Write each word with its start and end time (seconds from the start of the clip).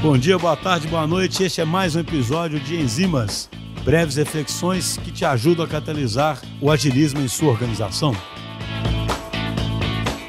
Bom 0.00 0.16
dia, 0.16 0.38
boa 0.38 0.56
tarde, 0.56 0.86
boa 0.86 1.06
noite. 1.08 1.42
Este 1.42 1.60
é 1.60 1.64
mais 1.64 1.96
um 1.96 2.00
episódio 2.00 2.60
de 2.60 2.76
Enzimas, 2.76 3.50
breves 3.84 4.14
reflexões 4.14 4.96
que 4.96 5.10
te 5.10 5.24
ajudam 5.24 5.64
a 5.64 5.68
catalisar 5.68 6.40
o 6.60 6.70
agilismo 6.70 7.20
em 7.20 7.26
sua 7.26 7.50
organização. 7.50 8.12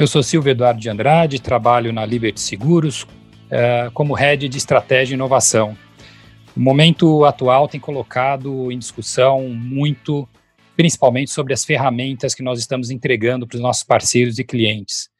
Eu 0.00 0.06
sou 0.08 0.20
Silvio 0.20 0.50
Eduardo 0.50 0.80
de 0.80 0.90
Andrade, 0.90 1.40
trabalho 1.40 1.92
na 1.92 2.04
Liberty 2.04 2.40
Seguros 2.40 3.04
uh, 3.04 3.90
como 3.94 4.14
head 4.14 4.48
de 4.48 4.58
estratégia 4.58 5.14
e 5.14 5.16
inovação. 5.16 5.76
O 6.56 6.60
momento 6.60 7.24
atual 7.24 7.68
tem 7.68 7.78
colocado 7.78 8.72
em 8.72 8.78
discussão 8.78 9.48
muito, 9.48 10.28
principalmente 10.76 11.30
sobre 11.30 11.54
as 11.54 11.64
ferramentas 11.64 12.34
que 12.34 12.42
nós 12.42 12.58
estamos 12.58 12.90
entregando 12.90 13.46
para 13.46 13.56
os 13.56 13.62
nossos 13.62 13.84
parceiros 13.84 14.40
e 14.40 14.44
clientes 14.44 15.11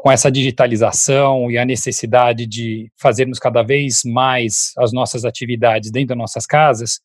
com 0.00 0.10
essa 0.10 0.30
digitalização 0.30 1.50
e 1.50 1.58
a 1.58 1.64
necessidade 1.64 2.46
de 2.46 2.90
fazermos 2.96 3.38
cada 3.38 3.62
vez 3.62 4.02
mais 4.04 4.72
as 4.78 4.92
nossas 4.92 5.26
atividades 5.26 5.90
dentro 5.90 6.08
das 6.08 6.18
nossas 6.18 6.46
casas, 6.46 7.00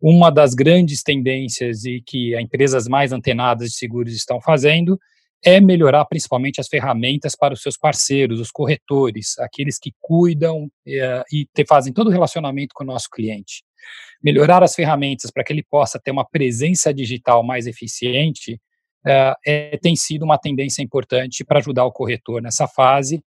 uma 0.00 0.30
das 0.30 0.54
grandes 0.54 1.02
tendências 1.02 1.84
e 1.84 2.02
que 2.04 2.34
as 2.34 2.42
empresas 2.42 2.88
mais 2.88 3.12
antenadas 3.12 3.70
de 3.70 3.76
seguros 3.76 4.14
estão 4.14 4.40
fazendo 4.40 4.98
é 5.44 5.60
melhorar 5.60 6.04
principalmente 6.06 6.60
as 6.60 6.68
ferramentas 6.68 7.36
para 7.36 7.54
os 7.54 7.62
seus 7.62 7.76
parceiros, 7.76 8.40
os 8.40 8.50
corretores, 8.50 9.38
aqueles 9.38 9.78
que 9.78 9.92
cuidam 10.00 10.64
uh, 10.64 11.24
e 11.32 11.46
te, 11.52 11.64
fazem 11.66 11.92
todo 11.92 12.08
o 12.08 12.10
relacionamento 12.12 12.74
com 12.74 12.82
o 12.82 12.86
nosso 12.86 13.08
cliente. 13.10 13.62
Melhorar 14.22 14.64
as 14.64 14.74
ferramentas 14.74 15.30
para 15.30 15.44
que 15.44 15.52
ele 15.52 15.62
possa 15.62 16.00
ter 16.02 16.10
uma 16.10 16.26
presença 16.26 16.92
digital 16.92 17.44
mais 17.44 17.66
eficiente 17.66 18.58
é, 19.08 19.34
é, 19.46 19.78
tem 19.78 19.96
sido 19.96 20.22
uma 20.22 20.36
tendência 20.36 20.82
importante 20.82 21.42
para 21.42 21.60
ajudar 21.60 21.84
o 21.84 21.92
corretor 21.92 22.42
nessa 22.42 22.68
fase 22.68 23.22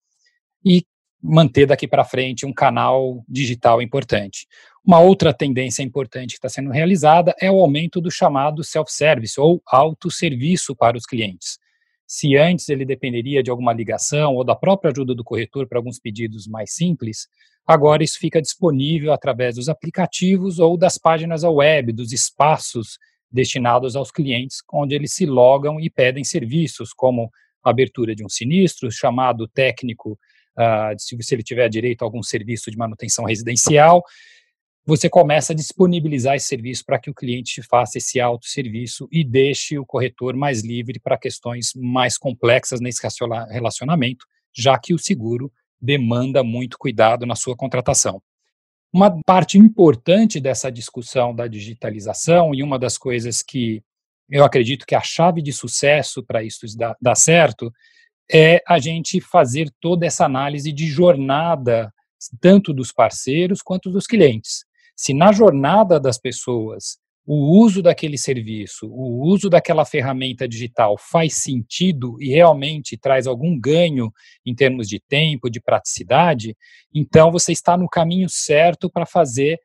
e 0.66 0.84
manter 1.22 1.66
daqui 1.66 1.88
para 1.88 2.04
frente 2.04 2.46
um 2.46 2.54
canal 2.54 3.24
digital 3.28 3.82
importante. 3.82 4.46
Uma 4.86 5.00
outra 5.00 5.34
tendência 5.34 5.84
importante 5.84 6.32
que 6.32 6.38
está 6.38 6.50
sendo 6.50 6.70
realizada 6.70 7.34
é 7.40 7.50
o 7.50 7.60
aumento 7.60 8.02
do 8.02 8.12
chamado 8.12 8.64
self-service 8.64 9.40
ou 9.40 9.62
autosserviço 9.66 10.76
para 10.76 10.98
os 10.98 11.06
clientes. 11.06 11.58
Se 12.08 12.36
antes 12.36 12.68
ele 12.70 12.86
dependeria 12.86 13.44
de 13.44 13.52
alguma 13.52 13.72
ligação 13.72 14.36
ou 14.36 14.44
da 14.44 14.56
própria 14.56 14.92
ajuda 14.92 15.14
do 15.14 15.24
corretor 15.24 15.68
para 15.68 15.78
alguns 15.78 16.00
pedidos 16.00 16.48
mais 16.48 16.74
simples, 16.74 17.28
agora 17.68 18.04
isso 18.04 18.18
fica 18.18 18.42
disponível 18.42 19.14
através 19.14 19.56
dos 19.56 19.70
aplicativos 19.70 20.60
ou 20.60 20.76
das 20.76 20.98
páginas 20.98 21.44
web, 21.44 21.94
dos 21.94 22.12
espaços 22.12 22.98
destinados 23.32 23.96
aos 23.96 24.12
clientes, 24.12 24.58
onde 24.72 24.96
eles 24.96 25.14
se 25.14 25.26
logam 25.26 25.80
e 25.80 25.90
pedem 25.90 26.24
serviços, 26.24 26.94
como 26.94 27.30
abertura 27.64 28.16
de 28.16 28.26
um 28.26 28.30
sinistro, 28.30 28.92
chamado 28.92 29.48
técnico, 29.48 30.18
uh, 30.58 30.98
se, 30.98 31.16
se 31.22 31.36
ele 31.36 31.44
tiver 31.44 31.70
direito 31.70 32.02
a 32.02 32.06
algum 32.06 32.24
serviço 32.24 32.72
de 32.72 32.78
manutenção 32.78 33.26
residencial, 33.26 34.04
você 34.86 35.08
começa 35.08 35.54
a 35.54 35.56
disponibilizar 35.56 36.36
esse 36.36 36.48
serviço 36.48 36.84
para 36.84 36.98
que 37.00 37.12
o 37.12 37.14
cliente 37.14 37.62
faça 37.62 38.00
esse 38.00 38.20
autosserviço 38.20 39.08
e 39.12 39.24
deixe 39.24 39.78
o 39.78 39.86
corretor 39.86 40.36
mais 40.36 40.64
livre 40.64 41.00
para 41.00 41.18
questões 41.18 41.74
mais 41.76 42.18
complexas 42.18 42.82
nesse 42.82 43.00
relacionamento, 43.52 44.26
já 44.52 44.80
que 44.80 44.94
o 44.94 44.98
seguro 44.98 45.52
demanda 45.80 46.44
muito 46.44 46.78
cuidado 46.78 47.26
na 47.26 47.36
sua 47.36 47.56
contratação. 47.56 48.22
Uma 48.92 49.22
parte 49.24 49.58
importante 49.58 50.40
dessa 50.40 50.72
discussão 50.72 51.34
da 51.34 51.48
digitalização, 51.48 52.56
e 52.56 52.64
uma 52.64 52.80
das 52.80 52.98
coisas 52.98 53.44
que 53.44 53.84
eu 54.30 54.44
acredito 54.44 54.86
que 54.86 54.96
a 54.96 55.02
chave 55.02 55.42
de 55.42 55.52
sucesso 55.52 56.24
para 56.24 56.44
isso 56.44 56.66
dar, 56.78 56.96
dar 57.02 57.16
certo, 57.16 57.72
é 58.32 58.62
a 58.68 58.78
gente 58.78 59.20
fazer 59.20 59.72
toda 59.82 60.06
essa 60.06 60.26
análise 60.26 60.72
de 60.72 60.88
jornada, 60.88 61.92
tanto 62.40 62.74
dos 62.74 62.92
parceiros 62.92 63.62
quanto 63.62 63.90
dos 63.90 64.06
clientes. 64.06 64.66
Se 64.96 65.14
na 65.14 65.32
jornada 65.32 66.00
das 66.00 66.20
pessoas 66.20 66.99
o 67.32 67.62
uso 67.64 67.84
daquele 67.84 68.18
serviço, 68.18 68.88
o 68.88 69.22
uso 69.22 69.52
daquela 69.52 69.86
ferramenta 69.86 70.48
digital 70.48 70.98
faz 70.98 71.36
sentido 71.36 72.20
e 72.20 72.30
realmente 72.30 72.98
traz 72.98 73.28
algum 73.28 73.56
ganho 73.60 74.12
em 74.44 74.56
termos 74.56 74.90
de 74.90 75.00
tempo, 75.00 75.48
de 75.48 75.62
praticidade, 75.62 76.58
então 76.92 77.32
você 77.32 77.52
está 77.52 77.78
no 77.78 77.88
caminho 77.88 78.28
certo 78.28 78.90
para 78.90 79.06
fazer 79.06 79.60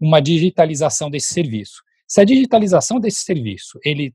uma 0.00 0.22
digitalização 0.22 1.10
desse 1.10 1.34
serviço. 1.34 1.82
Se 2.08 2.18
a 2.18 2.24
digitalização 2.24 2.98
desse 2.98 3.20
serviço 3.20 3.78
ele 3.84 4.14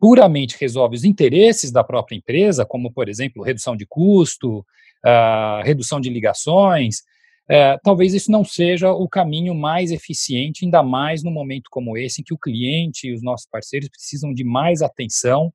puramente 0.00 0.56
resolve 0.58 0.96
os 0.96 1.04
interesses 1.04 1.70
da 1.70 1.84
própria 1.84 2.16
empresa, 2.16 2.66
como 2.66 2.92
por 2.92 3.08
exemplo 3.08 3.44
redução 3.44 3.76
de 3.76 3.86
custo, 3.86 4.66
uh, 5.06 5.62
redução 5.62 6.00
de 6.00 6.10
ligações, 6.10 7.04
é, 7.48 7.76
talvez 7.82 8.14
isso 8.14 8.30
não 8.30 8.44
seja 8.44 8.92
o 8.92 9.08
caminho 9.08 9.54
mais 9.54 9.90
eficiente, 9.90 10.64
ainda 10.64 10.82
mais 10.82 11.22
no 11.22 11.30
momento 11.30 11.68
como 11.70 11.96
esse, 11.96 12.20
em 12.20 12.24
que 12.24 12.34
o 12.34 12.38
cliente 12.38 13.08
e 13.08 13.14
os 13.14 13.22
nossos 13.22 13.46
parceiros 13.46 13.88
precisam 13.88 14.32
de 14.32 14.44
mais 14.44 14.80
atenção 14.80 15.52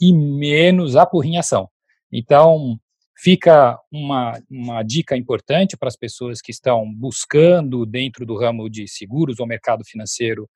e 0.00 0.12
menos 0.12 0.96
apurrinhação. 0.96 1.68
Então, 2.12 2.78
fica 3.16 3.78
uma, 3.92 4.40
uma 4.50 4.82
dica 4.82 5.16
importante 5.16 5.76
para 5.76 5.88
as 5.88 5.96
pessoas 5.96 6.40
que 6.40 6.50
estão 6.50 6.90
buscando, 6.92 7.84
dentro 7.84 8.24
do 8.24 8.36
ramo 8.36 8.68
de 8.68 8.88
seguros 8.88 9.40
ou 9.40 9.46
mercado 9.46 9.84
financeiro, 9.84 10.48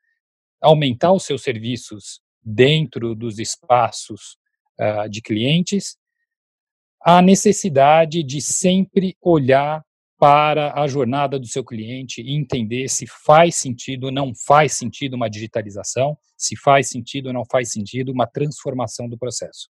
aumentar 0.61 1.13
os 1.13 1.25
seus 1.25 1.43
serviços 1.43 2.21
dentro 2.43 3.15
dos 3.15 3.39
espaços 3.39 4.37
uh, 4.81 5.09
de 5.09 5.21
clientes, 5.21 5.97
a 7.03 7.21
necessidade 7.21 8.23
de 8.23 8.41
sempre 8.41 9.15
olhar 9.21 9.85
para 10.19 10.81
a 10.81 10.87
jornada 10.87 11.39
do 11.39 11.47
seu 11.47 11.65
cliente 11.65 12.23
e 12.23 12.35
entender 12.35 12.89
se 12.89 13.07
faz 13.07 13.57
sentido 13.57 14.05
ou 14.05 14.13
não 14.13 14.33
faz 14.35 14.73
sentido 14.75 15.15
uma 15.15 15.29
digitalização, 15.29 16.17
se 16.37 16.57
faz 16.57 16.89
sentido 16.89 17.27
ou 17.27 17.33
não 17.33 17.45
faz 17.45 17.73
sentido 17.73 18.13
uma 18.13 18.27
transformação 18.27 19.09
do 19.09 19.19
processo. 19.19 19.69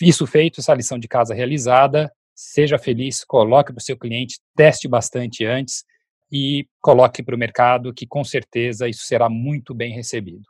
Isso 0.00 0.26
feito, 0.26 0.60
essa 0.60 0.74
lição 0.74 0.98
de 0.98 1.08
casa 1.08 1.34
realizada, 1.34 2.12
seja 2.34 2.78
feliz, 2.78 3.24
coloque 3.24 3.72
para 3.72 3.80
o 3.80 3.84
seu 3.84 3.98
cliente, 3.98 4.38
teste 4.54 4.86
bastante 4.86 5.44
antes 5.44 5.84
e 6.30 6.68
coloque 6.80 7.22
para 7.22 7.34
o 7.34 7.38
mercado, 7.38 7.92
que 7.92 8.06
com 8.06 8.22
certeza 8.22 8.88
isso 8.88 9.02
será 9.02 9.28
muito 9.28 9.74
bem 9.74 9.92
recebido. 9.92 10.44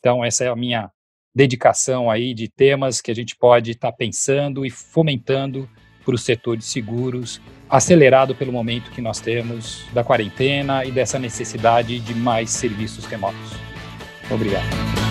Então, 0.00 0.24
essa 0.24 0.44
é 0.44 0.48
a 0.48 0.56
minha 0.56 0.90
dedicação 1.32 2.10
aí 2.10 2.34
de 2.34 2.48
temas 2.48 3.00
que 3.00 3.10
a 3.10 3.14
gente 3.14 3.36
pode 3.36 3.70
estar 3.70 3.92
tá 3.92 3.96
pensando 3.96 4.66
e 4.66 4.70
fomentando 4.70 5.70
para 6.04 6.14
o 6.14 6.18
setor 6.18 6.56
de 6.56 6.64
seguros, 6.64 7.40
acelerado 7.70 8.34
pelo 8.34 8.52
momento 8.52 8.90
que 8.90 9.00
nós 9.00 9.20
temos 9.20 9.84
da 9.92 10.02
quarentena 10.02 10.84
e 10.84 10.90
dessa 10.90 11.18
necessidade 11.18 12.00
de 12.00 12.14
mais 12.14 12.50
serviços 12.50 13.04
remotos. 13.06 13.52
Obrigado. 14.30 15.09